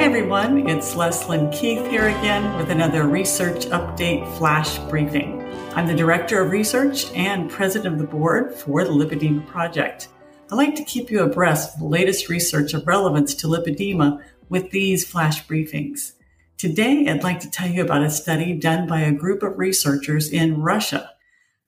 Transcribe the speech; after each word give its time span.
Hi, 0.00 0.06
everyone. 0.06 0.66
It's 0.66 0.94
Leslyn 0.94 1.52
Keith 1.52 1.86
here 1.90 2.08
again 2.08 2.56
with 2.56 2.70
another 2.70 3.06
research 3.06 3.66
update 3.66 4.26
flash 4.38 4.78
briefing. 4.88 5.42
I'm 5.74 5.86
the 5.86 5.94
Director 5.94 6.40
of 6.40 6.50
Research 6.50 7.12
and 7.12 7.50
President 7.50 7.92
of 7.92 8.00
the 8.00 8.06
Board 8.06 8.54
for 8.54 8.82
the 8.82 8.92
Lipedema 8.92 9.46
Project. 9.46 10.08
I 10.50 10.54
like 10.54 10.74
to 10.76 10.84
keep 10.84 11.10
you 11.10 11.22
abreast 11.22 11.74
of 11.74 11.80
the 11.80 11.86
latest 11.86 12.30
research 12.30 12.72
of 12.72 12.86
relevance 12.86 13.34
to 13.34 13.46
lipedema 13.46 14.24
with 14.48 14.70
these 14.70 15.06
flash 15.06 15.46
briefings. 15.46 16.12
Today, 16.56 17.06
I'd 17.06 17.22
like 17.22 17.40
to 17.40 17.50
tell 17.50 17.68
you 17.68 17.82
about 17.82 18.02
a 18.02 18.08
study 18.08 18.54
done 18.54 18.86
by 18.86 19.00
a 19.00 19.12
group 19.12 19.42
of 19.42 19.58
researchers 19.58 20.30
in 20.30 20.62
Russia. 20.62 21.10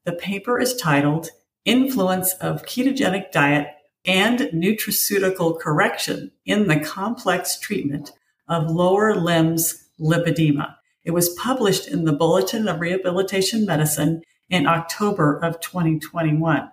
The 0.07 0.14
paper 0.14 0.59
is 0.59 0.75
titled 0.75 1.29
Influence 1.67 2.33
of 2.41 2.64
Ketogenic 2.64 3.30
Diet 3.30 3.67
and 4.07 4.39
nutraceutical 4.55 5.61
correction 5.61 6.33
in 6.46 6.67
the 6.67 6.80
complex 6.80 7.59
treatment 7.59 8.12
of 8.53 8.71
lower 8.71 9.15
limbs 9.15 9.89
lipedema. 9.99 10.75
It 11.05 11.13
was 11.13 11.31
published 11.31 11.89
in 11.89 12.05
the 12.05 12.13
Bulletin 12.13 12.69
of 12.69 12.81
Rehabilitation 12.81 13.67
Medicine 13.67 14.23
in 14.49 14.67
October 14.67 15.39
of 15.39 15.61
2021. 15.61 16.71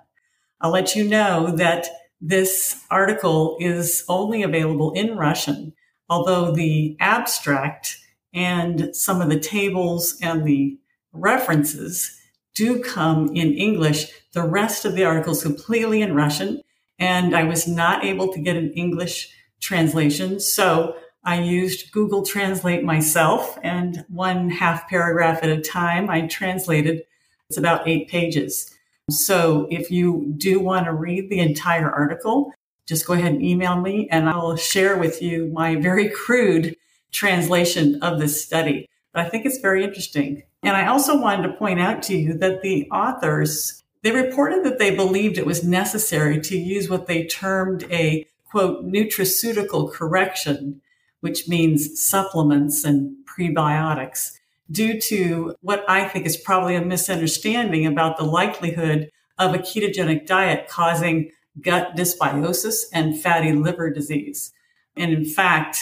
I'll 0.61 0.71
let 0.71 0.95
you 0.95 1.03
know 1.05 1.51
that 1.55 1.87
this 2.21 2.83
article 2.91 3.55
is 3.59 4.03
only 4.09 4.43
available 4.43 4.91
in 4.91 5.15
Russian, 5.15 5.73
although 6.09 6.51
the 6.51 6.97
abstract 6.99 7.97
and 8.33 8.93
some 8.93 9.21
of 9.21 9.29
the 9.29 9.39
tables 9.39 10.17
and 10.21 10.45
the 10.45 10.77
references 11.13 12.15
do 12.53 12.83
come 12.83 13.27
in 13.33 13.53
English. 13.53 14.11
The 14.33 14.43
rest 14.43 14.83
of 14.83 14.95
the 14.95 15.05
article 15.05 15.31
is 15.31 15.41
completely 15.41 16.01
in 16.01 16.13
Russian 16.13 16.61
and 16.99 17.33
I 17.33 17.45
was 17.45 17.67
not 17.67 18.03
able 18.03 18.31
to 18.33 18.39
get 18.39 18.57
an 18.57 18.73
English 18.73 19.33
translation. 19.61 20.39
So 20.39 20.95
I 21.23 21.41
used 21.41 21.91
Google 21.91 22.23
Translate 22.23 22.83
myself 22.83 23.57
and 23.63 24.05
one 24.09 24.49
half 24.49 24.89
paragraph 24.89 25.39
at 25.43 25.49
a 25.49 25.61
time. 25.61 26.09
I 26.09 26.27
translated. 26.27 27.03
It's 27.49 27.57
about 27.57 27.87
eight 27.87 28.07
pages. 28.09 28.73
So 29.09 29.67
if 29.71 29.89
you 29.91 30.33
do 30.37 30.59
want 30.59 30.85
to 30.85 30.93
read 30.93 31.29
the 31.29 31.39
entire 31.39 31.89
article, 31.89 32.53
just 32.85 33.05
go 33.05 33.13
ahead 33.13 33.33
and 33.33 33.43
email 33.43 33.79
me 33.79 34.07
and 34.11 34.29
I'll 34.29 34.55
share 34.55 34.97
with 34.97 35.21
you 35.21 35.51
my 35.53 35.75
very 35.75 36.09
crude 36.09 36.75
translation 37.11 38.01
of 38.01 38.19
this 38.19 38.43
study. 38.43 38.87
But 39.13 39.25
I 39.25 39.29
think 39.29 39.45
it's 39.45 39.59
very 39.59 39.83
interesting. 39.83 40.43
And 40.63 40.75
I 40.75 40.87
also 40.87 41.19
wanted 41.19 41.47
to 41.47 41.53
point 41.53 41.79
out 41.79 42.03
to 42.03 42.15
you 42.15 42.33
that 42.37 42.61
the 42.61 42.89
authors 42.91 43.83
they 44.01 44.11
reported 44.11 44.63
that 44.63 44.79
they 44.79 44.95
believed 44.95 45.37
it 45.37 45.45
was 45.45 45.63
necessary 45.63 46.39
to 46.41 46.57
use 46.57 46.89
what 46.89 47.07
they 47.07 47.25
termed 47.25 47.85
a 47.91 48.25
quote 48.49 48.85
nutraceutical 48.85 49.91
correction, 49.91 50.81
which 51.21 51.47
means 51.47 52.01
supplements 52.01 52.83
and 52.83 53.15
prebiotics, 53.25 54.31
due 54.71 54.99
to 55.01 55.55
what 55.61 55.83
I 55.89 56.07
think 56.07 56.25
is 56.25 56.37
probably 56.37 56.75
a 56.75 56.85
misunderstanding 56.85 57.85
about 57.85 58.17
the 58.17 58.23
likelihood 58.23 59.09
of 59.37 59.53
a 59.53 59.59
ketogenic 59.59 60.25
diet 60.25 60.67
causing 60.67 61.31
gut 61.61 61.95
dysbiosis 61.95 62.83
and 62.93 63.19
fatty 63.19 63.53
liver 63.53 63.89
disease. 63.89 64.51
And 64.95 65.11
in 65.11 65.25
fact, 65.25 65.79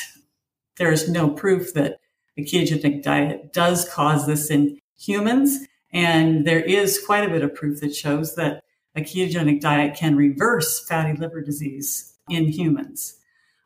there 0.78 0.92
is 0.92 1.10
no 1.10 1.30
proof 1.30 1.74
that 1.74 2.00
a 2.38 2.44
ketogenic 2.44 3.04
diet 3.04 3.52
does 3.52 3.88
cause 3.90 4.28
this 4.28 4.50
in 4.50 4.80
humans. 4.98 5.66
And 5.92 6.46
there 6.46 6.62
is 6.62 7.02
quite 7.04 7.26
a 7.26 7.30
bit 7.30 7.44
of 7.44 7.56
proof 7.56 7.82
that 7.82 7.96
shows 7.96 8.36
that 8.36 8.64
a 8.96 9.02
ketogenic 9.02 9.60
diet 9.60 9.96
can 9.96 10.16
reverse 10.16 10.80
fatty 10.88 11.18
liver 11.18 11.42
disease 11.42 12.14
in 12.30 12.48
humans. 12.48 13.16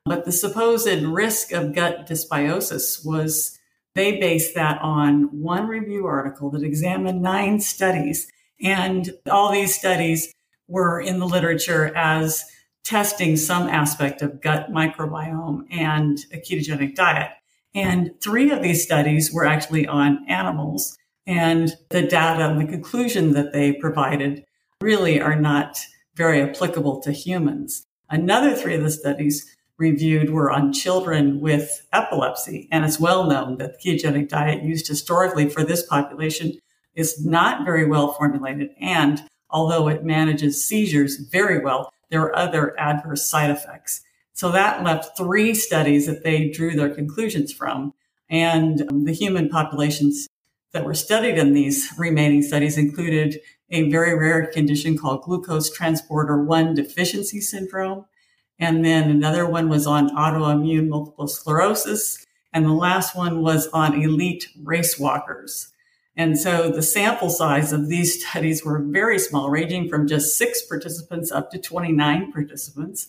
But 0.06 0.26
the 0.26 0.32
supposed 0.32 1.04
risk 1.04 1.52
of 1.52 1.76
gut 1.76 2.08
dysbiosis 2.08 3.06
was, 3.06 3.58
they 3.94 4.20
based 4.20 4.56
that 4.56 4.82
on 4.82 5.24
one 5.42 5.68
review 5.68 6.08
article 6.08 6.50
that 6.52 6.64
examined 6.64 7.22
nine 7.22 7.60
studies. 7.60 8.28
And 8.62 9.12
all 9.30 9.52
these 9.52 9.78
studies 9.78 10.34
were 10.68 11.00
in 11.00 11.20
the 11.20 11.28
literature 11.28 11.96
as 11.96 12.46
testing 12.84 13.36
some 13.36 13.68
aspect 13.68 14.22
of 14.22 14.42
gut 14.42 14.72
microbiome 14.72 15.66
and 15.70 16.18
a 16.34 16.38
ketogenic 16.38 16.96
diet. 16.96 17.32
And 17.76 18.12
three 18.22 18.52
of 18.52 18.62
these 18.62 18.84
studies 18.84 19.32
were 19.32 19.46
actually 19.46 19.88
on 19.88 20.26
animals 20.28 20.98
and 21.28 21.74
the 21.90 22.02
data 22.02 22.50
and 22.50 22.60
the 22.60 22.72
conclusion 22.72 23.34
that 23.34 23.54
they 23.54 23.74
provided 23.74 24.44
really 24.82 25.22
are 25.22 25.36
not 25.36 25.80
very 26.16 26.42
applicable 26.42 27.02
to 27.02 27.12
humans. 27.12 27.86
Another 28.10 28.56
three 28.56 28.76
of 28.76 28.84
the 28.84 28.90
studies 28.90 29.46
reviewed 29.82 30.30
were 30.30 30.52
on 30.52 30.72
children 30.72 31.42
with 31.42 31.86
epilepsy. 31.92 32.70
And 32.72 32.86
it's 32.86 33.00
well 33.00 33.26
known 33.26 33.58
that 33.58 33.82
the 33.82 33.98
ketogenic 33.98 34.30
diet 34.30 34.64
used 34.64 34.88
historically 34.88 35.50
for 35.50 35.64
this 35.64 35.84
population 35.84 36.60
is 36.94 37.26
not 37.26 37.66
very 37.66 37.86
well 37.86 38.14
formulated. 38.14 38.70
And 38.80 39.24
although 39.50 39.88
it 39.90 40.06
manages 40.06 40.64
seizures 40.64 41.18
very 41.18 41.60
well, 41.60 41.92
there 42.12 42.22
are 42.22 42.36
other 42.36 42.80
adverse 42.80 43.26
side 43.26 43.50
effects. 43.50 44.02
So 44.34 44.52
that 44.52 44.84
left 44.84 45.18
three 45.18 45.54
studies 45.56 46.06
that 46.06 46.24
they 46.24 46.50
drew 46.50 46.76
their 46.76 46.94
conclusions 46.94 47.52
from. 47.52 47.94
And 48.30 48.84
um, 48.90 49.06
the 49.06 49.14
human 49.14 49.50
populations 49.50 50.28
that 50.74 50.86
were 50.86 50.94
studied 50.94 51.38
in 51.38 51.54
these 51.54 51.92
remaining 51.98 52.44
studies 52.44 52.78
included 52.78 53.40
a 53.72 53.90
very 53.90 54.18
rare 54.18 54.46
condition 54.46 54.98
called 54.98 55.24
glucose 55.24 55.70
transporter 55.70 56.44
1 56.44 56.76
deficiency 56.76 57.42
syndrome. 57.42 58.06
And 58.62 58.86
then 58.86 59.10
another 59.10 59.48
one 59.48 59.70
was 59.70 59.88
on 59.88 60.16
autoimmune 60.16 60.88
multiple 60.88 61.28
sclerosis. 61.28 62.26
And 62.54 62.64
the 62.64 62.74
last 62.74 63.16
one 63.16 63.42
was 63.42 63.68
on 63.70 64.00
elite 64.00 64.48
race 64.64 65.00
walkers. 65.00 65.74
And 66.16 66.38
so 66.38 66.70
the 66.70 66.84
sample 66.84 67.32
size 67.32 67.74
of 67.74 67.90
these 67.90 68.24
studies 68.28 68.64
were 68.64 68.80
very 68.80 69.18
small, 69.18 69.50
ranging 69.50 69.90
from 69.90 70.08
just 70.08 70.38
six 70.38 70.62
participants 70.62 71.32
up 71.32 71.50
to 71.52 71.58
29 71.58 72.32
participants. 72.32 73.08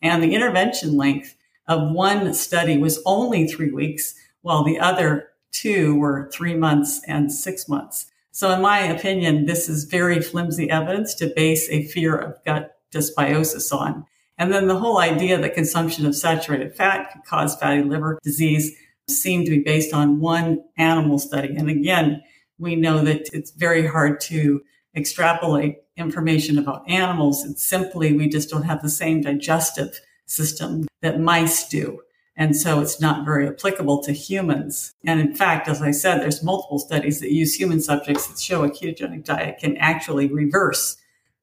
And 0.00 0.22
the 0.22 0.34
intervention 0.34 0.96
length 0.96 1.36
of 1.68 1.92
one 1.92 2.32
study 2.32 2.78
was 2.78 3.02
only 3.04 3.46
three 3.46 3.70
weeks, 3.70 4.14
while 4.40 4.64
the 4.64 4.80
other 4.80 5.28
two 5.50 5.96
were 5.96 6.30
three 6.32 6.54
months 6.54 7.02
and 7.06 7.30
six 7.30 7.68
months. 7.68 8.06
So 8.30 8.50
in 8.50 8.62
my 8.62 8.80
opinion, 8.80 9.46
this 9.46 9.68
is 9.68 9.84
very 9.84 10.20
flimsy 10.20 10.70
evidence 10.70 11.14
to 11.16 11.32
base 11.34 11.68
a 11.70 11.84
fear 11.84 12.16
of 12.16 12.42
gut 12.44 12.78
dysbiosis 12.92 13.72
on. 13.72 14.06
And 14.38 14.52
then 14.52 14.66
the 14.66 14.78
whole 14.78 14.98
idea 14.98 15.38
that 15.38 15.54
consumption 15.54 16.06
of 16.06 16.16
saturated 16.16 16.74
fat 16.74 17.12
could 17.12 17.24
cause 17.24 17.56
fatty 17.56 17.82
liver 17.82 18.18
disease 18.22 18.76
seemed 19.08 19.46
to 19.46 19.52
be 19.52 19.62
based 19.62 19.94
on 19.94 20.20
one 20.20 20.64
animal 20.76 21.18
study. 21.18 21.54
And 21.56 21.70
again, 21.70 22.22
we 22.58 22.74
know 22.74 23.04
that 23.04 23.28
it's 23.32 23.50
very 23.50 23.86
hard 23.86 24.20
to 24.22 24.62
extrapolate 24.96 25.78
information 25.96 26.58
about 26.58 26.88
animals. 26.88 27.44
It's 27.44 27.64
simply, 27.64 28.12
we 28.12 28.28
just 28.28 28.50
don't 28.50 28.62
have 28.62 28.82
the 28.82 28.88
same 28.88 29.20
digestive 29.20 30.00
system 30.26 30.86
that 31.02 31.20
mice 31.20 31.68
do. 31.68 32.00
And 32.36 32.56
so 32.56 32.80
it's 32.80 33.00
not 33.00 33.24
very 33.24 33.46
applicable 33.46 34.02
to 34.02 34.12
humans. 34.12 34.94
And 35.04 35.20
in 35.20 35.34
fact, 35.34 35.68
as 35.68 35.80
I 35.80 35.92
said, 35.92 36.18
there's 36.18 36.42
multiple 36.42 36.80
studies 36.80 37.20
that 37.20 37.32
use 37.32 37.54
human 37.54 37.80
subjects 37.80 38.26
that 38.26 38.40
show 38.40 38.64
a 38.64 38.70
ketogenic 38.70 39.24
diet 39.24 39.58
can 39.58 39.76
actually 39.76 40.26
reverse 40.26 40.96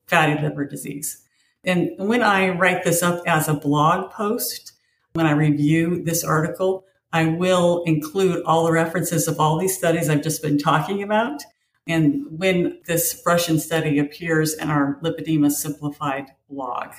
fatty 0.08 0.42
liver 0.42 0.66
disease. 0.66 1.24
And 1.64 1.92
when 1.98 2.24
I 2.24 2.50
write 2.50 2.84
this 2.84 3.04
up 3.04 3.24
as 3.28 3.48
a 3.48 3.54
blog 3.54 4.12
post, 4.12 4.74
when 5.14 5.26
I 5.26 5.32
review 5.32 6.04
this 6.04 6.24
article, 6.24 6.86
I 7.14 7.26
will 7.26 7.84
include 7.84 8.44
all 8.46 8.66
the 8.66 8.72
references 8.72 9.28
of 9.28 9.40
all 9.40 9.58
these 9.58 9.78
studies 9.78 10.10
I've 10.10 10.24
just 10.24 10.42
been 10.42 10.58
talking 10.58 11.04
about. 11.04 11.42
And 11.88 12.26
when 12.30 12.80
this 12.86 13.22
Russian 13.26 13.60
study 13.60 14.00
appears 14.00 14.54
in 14.54 14.70
our 14.70 15.00
Lipedema 15.04 15.52
Simplified 15.52 16.28
blog. 16.50 16.94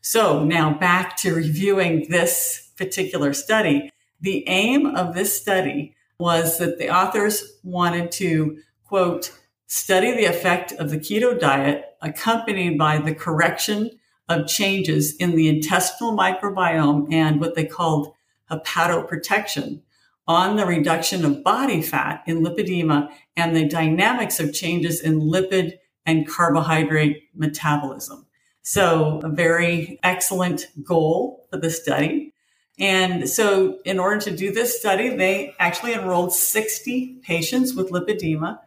So 0.00 0.42
now 0.42 0.74
back 0.78 1.16
to 1.18 1.34
reviewing 1.34 2.08
this 2.08 2.70
particular 2.76 3.32
study. 3.32 3.90
The 4.20 4.48
aim 4.48 4.86
of 4.86 5.14
this 5.14 5.38
study 5.40 5.94
was 6.18 6.58
that 6.58 6.78
the 6.78 6.88
authors 6.88 7.58
wanted 7.62 8.10
to, 8.12 8.58
quote, 8.84 9.32
study 9.72 10.12
the 10.12 10.26
effect 10.26 10.70
of 10.72 10.90
the 10.90 10.98
keto 10.98 11.40
diet 11.40 11.96
accompanied 12.02 12.76
by 12.76 12.98
the 12.98 13.14
correction 13.14 13.90
of 14.28 14.46
changes 14.46 15.16
in 15.16 15.34
the 15.34 15.48
intestinal 15.48 16.14
microbiome 16.14 17.10
and 17.10 17.40
what 17.40 17.54
they 17.54 17.64
called 17.64 18.12
hepatoprotection 18.50 19.80
on 20.28 20.56
the 20.56 20.66
reduction 20.66 21.24
of 21.24 21.42
body 21.42 21.80
fat 21.80 22.22
in 22.26 22.44
lipedema 22.44 23.10
and 23.34 23.56
the 23.56 23.66
dynamics 23.66 24.38
of 24.38 24.52
changes 24.52 25.00
in 25.00 25.18
lipid 25.18 25.72
and 26.04 26.28
carbohydrate 26.28 27.30
metabolism. 27.34 28.26
So 28.60 29.22
a 29.24 29.30
very 29.30 29.98
excellent 30.02 30.66
goal 30.84 31.46
for 31.50 31.56
the 31.56 31.70
study. 31.70 32.34
And 32.78 33.26
so, 33.26 33.78
in 33.84 33.98
order 33.98 34.20
to 34.20 34.36
do 34.36 34.52
this 34.52 34.78
study, 34.78 35.16
they 35.16 35.54
actually 35.58 35.94
enrolled 35.94 36.34
60 36.34 37.20
patients 37.22 37.74
with 37.74 37.90
lipedema, 37.90 38.58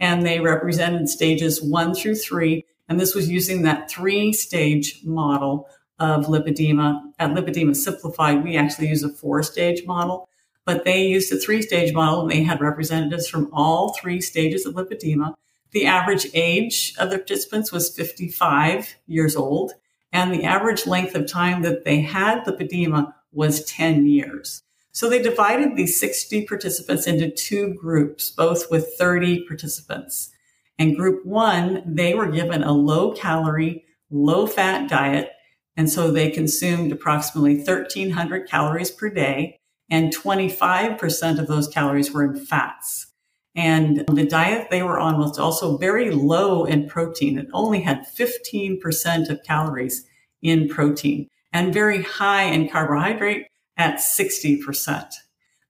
and 0.00 0.24
they 0.24 0.40
represented 0.40 1.08
stages 1.08 1.62
one 1.62 1.94
through 1.94 2.16
three. 2.16 2.64
And 2.88 2.98
this 2.98 3.14
was 3.14 3.28
using 3.28 3.62
that 3.62 3.90
three 3.90 4.32
stage 4.32 5.00
model 5.04 5.68
of 5.98 6.26
lipedema. 6.26 7.00
At 7.18 7.32
Lipedema 7.32 7.76
Simplified, 7.76 8.42
we 8.42 8.56
actually 8.56 8.88
use 8.88 9.04
a 9.04 9.10
four 9.10 9.42
stage 9.42 9.86
model. 9.86 10.28
but 10.64 10.84
they 10.84 11.04
used 11.06 11.32
a 11.32 11.36
three 11.36 11.62
stage 11.62 11.92
model 11.92 12.20
and 12.20 12.30
they 12.30 12.42
had 12.42 12.60
representatives 12.60 13.26
from 13.26 13.48
all 13.52 13.94
three 13.94 14.20
stages 14.20 14.66
of 14.66 14.74
lipedema. 14.74 15.34
The 15.72 15.86
average 15.86 16.26
age 16.34 16.94
of 16.98 17.10
the 17.10 17.18
participants 17.18 17.72
was 17.72 17.94
55 17.94 18.96
years 19.06 19.36
old, 19.36 19.72
and 20.12 20.32
the 20.32 20.44
average 20.44 20.86
length 20.86 21.14
of 21.14 21.26
time 21.26 21.62
that 21.62 21.84
they 21.84 22.00
had 22.00 22.44
lipedema 22.44 23.12
was 23.32 23.64
10 23.64 24.06
years. 24.06 24.62
So 24.92 25.08
they 25.08 25.22
divided 25.22 25.76
these 25.76 26.00
60 26.00 26.46
participants 26.46 27.06
into 27.06 27.30
two 27.30 27.74
groups, 27.74 28.30
both 28.30 28.70
with 28.70 28.94
30 28.98 29.46
participants. 29.46 30.30
And 30.78 30.96
group 30.96 31.24
one, 31.24 31.82
they 31.86 32.14
were 32.14 32.30
given 32.30 32.62
a 32.62 32.72
low 32.72 33.12
calorie, 33.12 33.84
low 34.10 34.46
fat 34.46 34.88
diet. 34.88 35.30
And 35.76 35.88
so 35.90 36.10
they 36.10 36.30
consumed 36.30 36.90
approximately 36.90 37.56
1300 37.56 38.48
calories 38.48 38.90
per 38.90 39.10
day 39.10 39.58
and 39.90 40.14
25% 40.14 41.38
of 41.38 41.48
those 41.48 41.68
calories 41.68 42.12
were 42.12 42.24
in 42.24 42.36
fats. 42.36 43.08
And 43.56 44.04
the 44.06 44.24
diet 44.24 44.68
they 44.70 44.82
were 44.82 44.98
on 44.98 45.18
was 45.18 45.38
also 45.38 45.76
very 45.76 46.12
low 46.12 46.64
in 46.64 46.88
protein. 46.88 47.38
It 47.38 47.48
only 47.52 47.80
had 47.80 48.06
15% 48.16 49.28
of 49.28 49.42
calories 49.42 50.06
in 50.40 50.68
protein 50.68 51.28
and 51.52 51.74
very 51.74 52.02
high 52.02 52.44
in 52.44 52.68
carbohydrate 52.68 53.49
at 53.80 53.96
60%. 53.96 55.14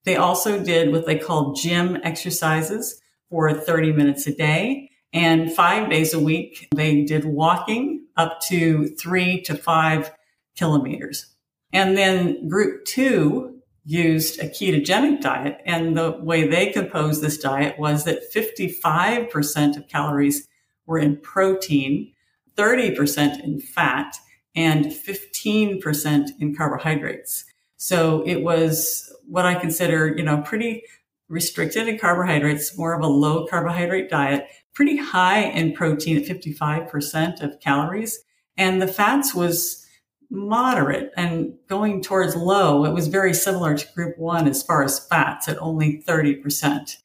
They 0.04 0.16
also 0.16 0.62
did 0.62 0.90
what 0.90 1.06
they 1.06 1.16
called 1.16 1.56
gym 1.56 1.98
exercises 2.02 3.00
for 3.28 3.52
30 3.54 3.92
minutes 3.92 4.26
a 4.26 4.34
day. 4.34 4.90
And 5.12 5.52
five 5.52 5.88
days 5.88 6.12
a 6.12 6.18
week, 6.18 6.68
they 6.74 7.04
did 7.04 7.24
walking 7.24 8.06
up 8.16 8.40
to 8.48 8.88
three 8.96 9.40
to 9.42 9.54
five 9.54 10.12
kilometers. 10.56 11.26
And 11.72 11.96
then 11.96 12.48
group 12.48 12.84
two 12.84 13.60
used 13.84 14.40
a 14.40 14.48
ketogenic 14.48 15.20
diet. 15.20 15.58
And 15.64 15.96
the 15.96 16.18
way 16.20 16.48
they 16.48 16.70
composed 16.70 17.22
this 17.22 17.38
diet 17.38 17.78
was 17.78 18.04
that 18.04 18.32
55% 18.34 19.76
of 19.76 19.88
calories 19.88 20.48
were 20.86 20.98
in 20.98 21.16
protein, 21.16 22.12
30% 22.56 23.44
in 23.44 23.60
fat, 23.60 24.16
and 24.56 24.86
15% 24.86 26.28
in 26.40 26.54
carbohydrates. 26.56 27.44
So 27.82 28.22
it 28.26 28.42
was 28.42 29.10
what 29.26 29.46
I 29.46 29.54
consider, 29.54 30.14
you 30.14 30.22
know, 30.22 30.42
pretty 30.42 30.82
restricted 31.30 31.88
in 31.88 31.98
carbohydrates, 31.98 32.76
more 32.76 32.92
of 32.92 33.02
a 33.02 33.06
low 33.06 33.46
carbohydrate 33.46 34.10
diet, 34.10 34.46
pretty 34.74 34.98
high 34.98 35.44
in 35.44 35.72
protein 35.72 36.18
at 36.18 36.24
55% 36.24 37.42
of 37.42 37.58
calories. 37.60 38.20
And 38.58 38.82
the 38.82 38.86
fats 38.86 39.34
was 39.34 39.86
moderate 40.30 41.10
and 41.16 41.54
going 41.70 42.02
towards 42.02 42.36
low. 42.36 42.84
It 42.84 42.92
was 42.92 43.08
very 43.08 43.32
similar 43.32 43.74
to 43.74 43.92
group 43.94 44.18
one 44.18 44.46
as 44.46 44.62
far 44.62 44.84
as 44.84 45.06
fats 45.06 45.48
at 45.48 45.60
only 45.62 46.02
30%. 46.06 46.98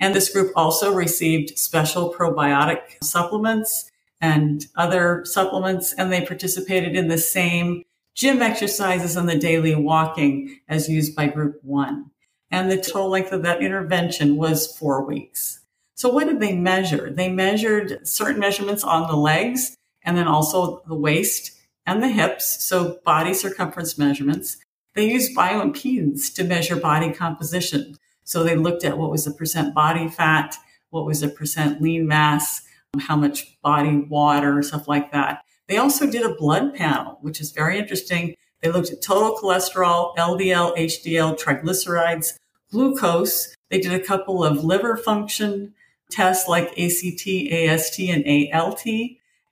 And 0.00 0.12
this 0.12 0.28
group 0.28 0.50
also 0.56 0.92
received 0.92 1.56
special 1.56 2.12
probiotic 2.12 2.80
supplements 3.00 3.92
and 4.20 4.66
other 4.74 5.24
supplements, 5.24 5.92
and 5.92 6.12
they 6.12 6.26
participated 6.26 6.96
in 6.96 7.06
the 7.06 7.16
same 7.18 7.84
gym 8.16 8.40
exercises 8.40 9.14
and 9.14 9.28
the 9.28 9.38
daily 9.38 9.74
walking 9.74 10.58
as 10.68 10.88
used 10.88 11.14
by 11.14 11.26
group 11.26 11.62
one. 11.62 12.10
And 12.50 12.70
the 12.70 12.78
total 12.78 13.10
length 13.10 13.32
of 13.32 13.42
that 13.42 13.62
intervention 13.62 14.36
was 14.36 14.74
four 14.76 15.04
weeks. 15.04 15.60
So 15.94 16.08
what 16.08 16.26
did 16.26 16.40
they 16.40 16.54
measure? 16.54 17.10
They 17.10 17.28
measured 17.28 18.06
certain 18.06 18.40
measurements 18.40 18.82
on 18.82 19.06
the 19.06 19.16
legs 19.16 19.76
and 20.02 20.16
then 20.16 20.26
also 20.26 20.82
the 20.86 20.94
waist 20.94 21.52
and 21.84 22.02
the 22.02 22.08
hips. 22.08 22.64
So 22.64 22.98
body 23.04 23.34
circumference 23.34 23.98
measurements. 23.98 24.56
They 24.94 25.10
used 25.10 25.36
bioimpedance 25.36 26.34
to 26.34 26.44
measure 26.44 26.76
body 26.76 27.12
composition. 27.12 27.96
So 28.24 28.42
they 28.42 28.56
looked 28.56 28.84
at 28.84 28.98
what 28.98 29.10
was 29.10 29.24
the 29.24 29.30
percent 29.30 29.74
body 29.74 30.08
fat, 30.08 30.56
what 30.90 31.04
was 31.04 31.20
the 31.20 31.28
percent 31.28 31.82
lean 31.82 32.06
mass, 32.06 32.62
how 32.98 33.16
much 33.16 33.60
body 33.60 33.98
water, 33.98 34.62
stuff 34.62 34.88
like 34.88 35.12
that. 35.12 35.44
They 35.68 35.78
also 35.78 36.08
did 36.10 36.22
a 36.24 36.34
blood 36.34 36.74
panel, 36.74 37.18
which 37.20 37.40
is 37.40 37.50
very 37.50 37.78
interesting. 37.78 38.36
They 38.62 38.70
looked 38.70 38.90
at 38.90 39.02
total 39.02 39.36
cholesterol, 39.36 40.16
LDL, 40.16 40.76
HDL, 40.76 41.38
triglycerides, 41.38 42.38
glucose. 42.70 43.54
They 43.70 43.80
did 43.80 43.92
a 43.92 44.04
couple 44.04 44.44
of 44.44 44.64
liver 44.64 44.96
function 44.96 45.74
tests 46.10 46.48
like 46.48 46.78
ACT, 46.78 47.26
AST, 47.50 48.00
and 48.00 48.52
ALT. 48.54 48.84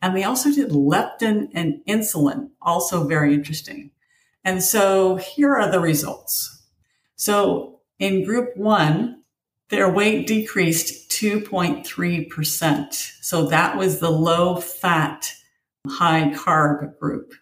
And 0.01 0.17
they 0.17 0.25
also 0.25 0.53
did 0.53 0.71
leptin 0.71 1.49
and 1.55 1.81
insulin, 1.89 2.51
also 2.61 3.07
very 3.07 3.35
interesting. 3.35 3.91
And 4.45 4.63
so 4.63 5.17
here 5.17 5.55
are 5.55 5.71
the 5.71 5.81
results. 5.81 6.63
So 7.17 7.81
in 7.99 8.25
group 8.25 8.57
one, 8.57 9.23
their 9.71 9.91
weight 9.91 10.27
decreased 10.27 11.11
2.3%. 11.11 12.93
So 12.93 13.47
that 13.47 13.77
was 13.79 13.99
the 13.99 14.11
low 14.11 14.57
fat 14.57 15.33
high 15.89 16.33
carb 16.35 16.99
group, 16.99 17.33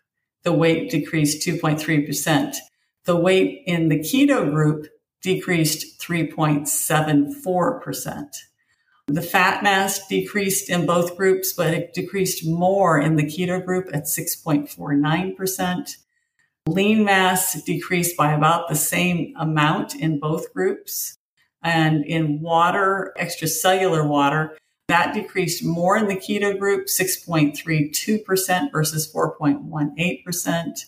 the 0.42 0.52
weight 0.52 0.90
decreased 0.90 1.46
2.3%. 1.46 2.56
The 3.04 3.16
weight 3.16 3.62
in 3.66 3.88
the 3.88 3.98
keto 3.98 4.50
group 4.50 4.86
decreased 5.22 6.00
3.74%. 6.00 8.26
The 9.08 9.22
fat 9.22 9.62
mass 9.62 10.06
decreased 10.06 10.70
in 10.70 10.86
both 10.86 11.16
groups, 11.16 11.52
but 11.52 11.74
it 11.74 11.92
decreased 11.92 12.46
more 12.46 13.00
in 13.00 13.16
the 13.16 13.24
keto 13.24 13.64
group 13.64 13.88
at 13.92 14.04
6.49%. 14.04 15.96
Lean 16.68 17.04
mass 17.04 17.60
decreased 17.64 18.16
by 18.16 18.32
about 18.32 18.68
the 18.68 18.76
same 18.76 19.34
amount 19.36 19.96
in 19.96 20.20
both 20.20 20.54
groups. 20.54 21.18
And 21.62 22.04
in 22.04 22.40
water, 22.40 23.12
extracellular 23.18 24.08
water, 24.08 24.56
that 24.92 25.14
decreased 25.14 25.64
more 25.64 25.96
in 25.96 26.06
the 26.06 26.16
keto 26.16 26.56
group, 26.58 26.86
6.32% 26.86 28.70
versus 28.70 29.10
4.18%. 29.10 30.84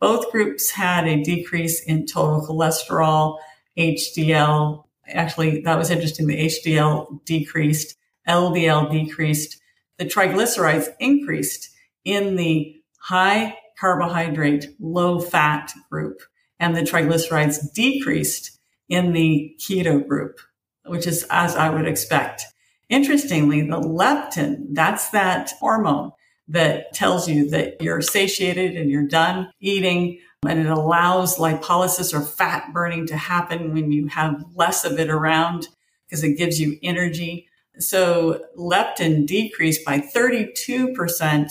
Both 0.00 0.32
groups 0.32 0.70
had 0.70 1.06
a 1.06 1.22
decrease 1.22 1.82
in 1.82 2.06
total 2.06 2.40
cholesterol, 2.40 3.36
HDL. 3.76 4.84
Actually, 5.06 5.60
that 5.60 5.76
was 5.76 5.90
interesting. 5.90 6.26
The 6.26 6.46
HDL 6.46 7.22
decreased, 7.26 7.98
LDL 8.26 8.90
decreased. 8.90 9.60
The 9.98 10.06
triglycerides 10.06 10.88
increased 10.98 11.68
in 12.02 12.36
the 12.36 12.74
high 12.98 13.58
carbohydrate, 13.78 14.74
low 14.80 15.20
fat 15.20 15.70
group, 15.90 16.22
and 16.58 16.74
the 16.74 16.80
triglycerides 16.80 17.74
decreased 17.74 18.58
in 18.88 19.12
the 19.12 19.54
keto 19.60 20.06
group, 20.08 20.38
which 20.86 21.06
is 21.06 21.26
as 21.28 21.56
I 21.56 21.68
would 21.68 21.86
expect. 21.86 22.46
Interestingly, 22.88 23.62
the 23.62 23.80
leptin, 23.80 24.66
that's 24.72 25.10
that 25.10 25.52
hormone 25.60 26.12
that 26.48 26.92
tells 26.92 27.28
you 27.28 27.48
that 27.50 27.80
you're 27.80 28.02
satiated 28.02 28.76
and 28.76 28.90
you're 28.90 29.06
done 29.06 29.50
eating. 29.60 30.20
And 30.46 30.60
it 30.60 30.66
allows 30.66 31.38
lipolysis 31.38 32.12
or 32.12 32.20
fat 32.20 32.72
burning 32.74 33.06
to 33.06 33.16
happen 33.16 33.72
when 33.72 33.90
you 33.90 34.08
have 34.08 34.44
less 34.54 34.84
of 34.84 34.98
it 34.98 35.08
around 35.08 35.68
because 36.06 36.22
it 36.22 36.36
gives 36.36 36.60
you 36.60 36.78
energy. 36.82 37.48
So 37.78 38.44
leptin 38.56 39.26
decreased 39.26 39.84
by 39.84 40.00
32%, 40.00 41.50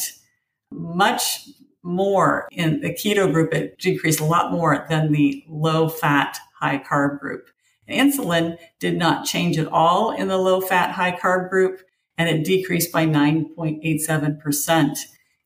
much 0.71 1.49
more 1.81 2.47
in 2.51 2.81
the 2.81 2.93
keto 2.93 3.31
group. 3.31 3.53
It 3.53 3.77
decreased 3.79 4.19
a 4.19 4.25
lot 4.25 4.51
more 4.51 4.85
than 4.89 5.11
the 5.11 5.43
low 5.49 5.89
fat, 5.89 6.37
high 6.59 6.77
carb 6.77 7.19
group. 7.19 7.49
Insulin 7.89 8.57
did 8.79 8.97
not 8.97 9.25
change 9.25 9.57
at 9.57 9.67
all 9.67 10.11
in 10.11 10.27
the 10.27 10.37
low 10.37 10.61
fat, 10.61 10.91
high 10.91 11.11
carb 11.11 11.49
group, 11.49 11.81
and 12.17 12.29
it 12.29 12.45
decreased 12.45 12.91
by 12.91 13.05
9.87% 13.05 14.97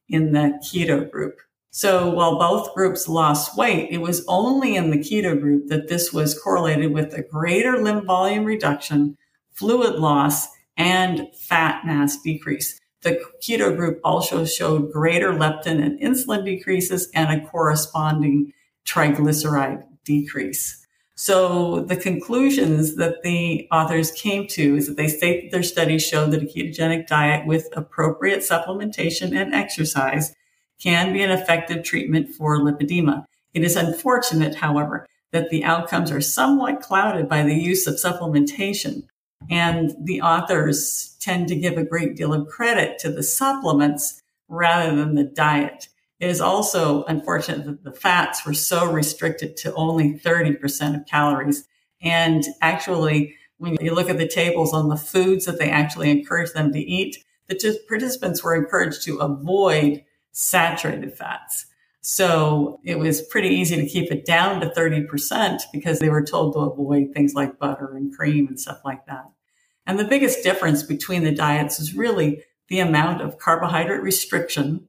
in 0.09 0.31
the 0.33 0.59
keto 0.63 1.09
group. 1.09 1.39
So 1.71 2.09
while 2.09 2.39
both 2.39 2.73
groups 2.73 3.07
lost 3.07 3.57
weight, 3.57 3.89
it 3.91 3.99
was 3.99 4.25
only 4.27 4.75
in 4.75 4.89
the 4.89 4.97
keto 4.97 5.39
group 5.39 5.67
that 5.67 5.87
this 5.89 6.11
was 6.11 6.39
correlated 6.39 6.91
with 6.91 7.13
a 7.13 7.21
greater 7.21 7.77
limb 7.77 8.05
volume 8.05 8.45
reduction, 8.45 9.17
fluid 9.53 9.95
loss, 9.95 10.47
and 10.75 11.27
fat 11.35 11.85
mass 11.85 12.19
decrease. 12.21 12.79
The 13.01 13.21
keto 13.43 13.75
group 13.75 13.99
also 14.03 14.45
showed 14.45 14.91
greater 14.91 15.31
leptin 15.33 15.83
and 15.83 15.99
insulin 15.99 16.45
decreases 16.45 17.09
and 17.13 17.31
a 17.31 17.45
corresponding 17.47 18.53
triglyceride 18.85 19.83
decrease. 20.03 20.86
So 21.19 21.79
the 21.79 21.95
conclusions 21.95 22.95
that 22.97 23.23
the 23.23 23.67
authors 23.71 24.11
came 24.11 24.45
to 24.49 24.75
is 24.75 24.85
that 24.85 24.97
they 24.97 25.07
state 25.07 25.45
that 25.45 25.51
their 25.51 25.63
studies 25.63 26.05
showed 26.05 26.29
that 26.29 26.43
a 26.43 26.45
ketogenic 26.45 27.07
diet 27.07 27.47
with 27.47 27.67
appropriate 27.75 28.41
supplementation 28.41 29.35
and 29.35 29.55
exercise 29.55 30.35
can 30.79 31.13
be 31.13 31.23
an 31.23 31.31
effective 31.31 31.83
treatment 31.83 32.29
for 32.35 32.59
lipedema. 32.59 33.25
It 33.55 33.63
is 33.63 33.75
unfortunate, 33.75 34.53
however, 34.53 35.07
that 35.31 35.49
the 35.49 35.63
outcomes 35.63 36.11
are 36.11 36.21
somewhat 36.21 36.81
clouded 36.81 37.27
by 37.27 37.41
the 37.41 37.55
use 37.55 37.87
of 37.87 37.95
supplementation. 37.95 39.07
And 39.49 39.95
the 39.99 40.21
authors 40.21 41.17
tend 41.19 41.47
to 41.47 41.55
give 41.55 41.77
a 41.77 41.83
great 41.83 42.15
deal 42.15 42.31
of 42.31 42.47
credit 42.47 42.99
to 42.99 43.09
the 43.09 43.23
supplements 43.23 44.21
rather 44.49 44.95
than 44.95 45.15
the 45.15 45.23
diet. 45.23 45.87
It 46.19 46.29
is 46.29 46.41
also 46.41 47.03
unfortunate 47.03 47.65
that 47.65 47.83
the 47.83 47.91
fats 47.91 48.45
were 48.45 48.53
so 48.53 48.91
restricted 48.91 49.55
to 49.57 49.73
only 49.75 50.19
30% 50.19 50.99
of 50.99 51.05
calories 51.05 51.67
And 51.99 52.43
actually, 52.61 53.35
when 53.57 53.75
you 53.81 53.93
look 53.95 54.09
at 54.09 54.19
the 54.19 54.27
tables 54.27 54.71
on 54.71 54.89
the 54.89 54.95
foods 54.95 55.45
that 55.45 55.57
they 55.57 55.69
actually 55.69 56.11
encourage 56.11 56.51
them 56.53 56.71
to 56.73 56.79
eat, 56.79 57.17
the 57.47 57.79
participants 57.87 58.43
were 58.43 58.55
encouraged 58.55 59.01
to 59.03 59.17
avoid 59.17 60.03
saturated 60.31 61.17
fats. 61.17 61.65
So 62.01 62.79
it 62.83 62.99
was 62.99 63.21
pretty 63.21 63.49
easy 63.49 63.75
to 63.75 63.87
keep 63.87 64.11
it 64.11 64.25
down 64.25 64.61
to 64.61 64.69
30% 64.69 65.61
because 65.73 65.99
they 65.99 66.09
were 66.09 66.23
told 66.23 66.53
to 66.53 66.59
avoid 66.59 67.13
things 67.13 67.33
like 67.33 67.57
butter 67.57 67.95
and 67.95 68.15
cream 68.15 68.47
and 68.47 68.59
stuff 68.59 68.79
like 68.85 69.05
that. 69.07 69.25
And 69.85 69.97
the 69.97 70.05
biggest 70.05 70.43
difference 70.43 70.83
between 70.83 71.23
the 71.23 71.33
diets 71.33 71.79
is 71.79 71.95
really 71.95 72.43
the 72.69 72.79
amount 72.79 73.21
of 73.21 73.39
carbohydrate 73.39 74.03
restriction 74.03 74.86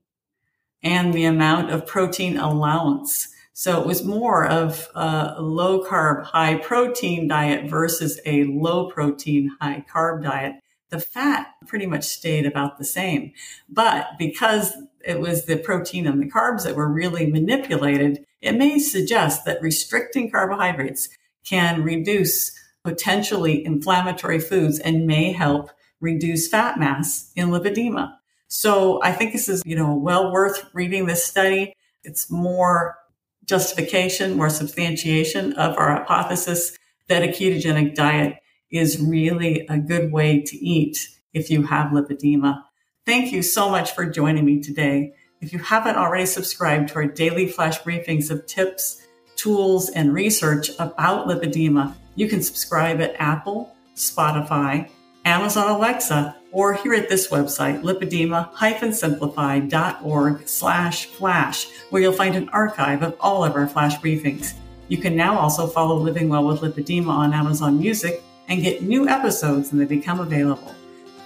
and 0.83 1.13
the 1.13 1.25
amount 1.25 1.71
of 1.71 1.87
protein 1.87 2.37
allowance. 2.37 3.29
So 3.53 3.81
it 3.81 3.87
was 3.87 4.05
more 4.05 4.47
of 4.47 4.89
a 4.95 5.37
low 5.41 5.85
carb, 5.85 6.25
high 6.25 6.57
protein 6.57 7.27
diet 7.27 7.69
versus 7.69 8.21
a 8.25 8.45
low 8.45 8.89
protein, 8.89 9.51
high 9.61 9.85
carb 9.93 10.23
diet. 10.23 10.57
The 10.91 11.01
fat 11.01 11.49
pretty 11.67 11.87
much 11.87 12.05
stayed 12.05 12.47
about 12.47 12.79
the 12.79 12.85
same. 12.85 13.33
But 13.69 14.11
because 14.19 14.75
it 15.05 15.21
was 15.21 15.45
the 15.45 15.57
protein 15.57 16.07
and 16.07 16.23
the 16.23 16.31
carbs 16.31 16.65
that 16.65 16.77
were 16.77 16.89
really 16.89 17.27
manipulated, 17.27 18.25
it 18.41 18.53
may 18.53 18.79
suggest 18.79 19.45
that 19.45 19.61
restricting 19.61 20.31
carbohydrates 20.31 21.09
can 21.45 21.83
reduce 21.83 22.53
potentially 22.85 23.65
inflammatory 23.65 24.39
foods 24.39 24.79
and 24.79 25.07
may 25.07 25.33
help 25.33 25.71
reduce 26.01 26.49
fat 26.49 26.79
mass 26.79 27.33
in 27.35 27.49
lipedema. 27.49 28.18
So 28.49 29.03
I 29.03 29.13
think 29.13 29.33
this 29.33 29.49
is, 29.49 29.63
you 29.65 29.77
know, 29.77 29.95
well 29.95 30.33
worth 30.33 30.69
reading 30.73 31.07
this 31.07 31.25
study. 31.25 31.75
It's 32.03 32.31
more 32.31 32.97
justification, 33.45 34.37
more 34.37 34.51
substantiation 34.51 35.53
of 35.55 35.77
our 35.77 35.97
hypothesis 35.97 36.77
that 37.09 37.23
a 37.23 37.29
ketogenic 37.29 37.95
diet 37.95 38.37
is 38.71 39.01
really 39.01 39.67
a 39.69 39.79
good 39.79 40.13
way 40.13 40.41
to 40.41 40.57
eat 40.57 41.09
if 41.33 41.51
you 41.51 41.63
have 41.65 41.93
lipedema. 41.93 42.63
Thank 43.07 43.33
you 43.33 43.43
so 43.43 43.71
much 43.71 43.93
for 43.93 44.05
joining 44.05 44.45
me 44.45 44.61
today. 44.61 45.15
If 45.41 45.53
you 45.53 45.59
haven't 45.61 45.97
already 45.97 46.27
subscribed 46.27 46.91
to 46.91 46.97
our 46.97 47.07
daily 47.07 47.49
flash 47.49 47.81
briefings 47.81 48.31
of 48.31 48.45
tips, 48.47 49.07
tools, 49.37 49.89
and 49.91 50.13
research 50.13 50.71
about 50.79 51.27
lipedema, 51.27 51.95
you 52.17 52.29
can 52.29 52.43
subscribe 52.43 53.01
at 53.01 53.15
Apple, 53.19 53.75
Spotify, 53.95 54.91
Amazon 55.29 55.69
Alexa, 55.69 56.35
or 56.53 56.73
here 56.73 56.95
at 56.95 57.11
this 57.11 57.29
website, 57.29 57.83
lipedema-simplified.org 57.83 60.49
slash 60.49 61.07
flash, 61.07 61.67
where 61.91 62.01
you'll 62.01 62.15
find 62.15 62.35
an 62.35 62.49
archive 62.49 63.03
of 63.03 63.15
all 63.21 63.45
of 63.45 63.55
our 63.55 63.69
flash 63.69 63.99
briefings. 63.99 64.55
You 64.89 64.97
can 64.97 65.15
now 65.15 65.39
also 65.39 65.67
follow 65.67 65.97
Living 65.97 66.31
Well 66.31 66.47
with 66.47 66.63
Lipedema 66.63 67.11
on 67.11 67.35
Amazon 67.35 67.79
Music 67.79 68.23
and 68.49 68.63
get 68.63 68.83
new 68.83 69.07
episodes 69.07 69.71
when 69.71 69.79
they 69.79 69.85
become 69.85 70.21
available. 70.21 70.75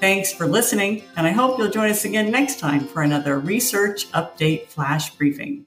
Thanks 0.01 0.33
for 0.33 0.49
listening, 0.49 1.05
and 1.17 1.25
I 1.25 1.31
hope 1.31 1.57
you'll 1.57 1.71
join 1.71 1.89
us 1.89 2.05
again 2.05 2.33
next 2.33 2.59
time 2.59 2.81
for 2.81 3.03
another 3.03 3.39
Research 3.39 4.11
Update 4.11 4.67
Flash 4.67 5.15
Briefing. 5.15 5.67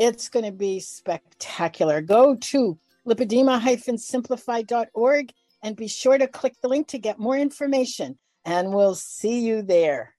It's 0.00 0.28
going 0.30 0.46
to 0.46 0.52
be 0.52 0.80
spectacular. 0.80 2.00
Go 2.00 2.34
to 2.34 2.78
lipedema-simplified.org 3.06 5.32
and 5.62 5.76
be 5.76 5.88
sure 5.88 6.16
to 6.16 6.26
click 6.26 6.54
the 6.62 6.68
link 6.68 6.88
to 6.88 6.98
get 6.98 7.18
more 7.18 7.36
information. 7.36 8.18
And 8.46 8.72
we'll 8.72 8.94
see 8.94 9.40
you 9.40 9.60
there. 9.60 10.14